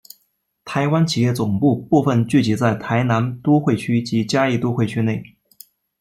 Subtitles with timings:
[0.65, 5.37] 台湾企业总部部份聚集在台南都会区及嘉义都会区内。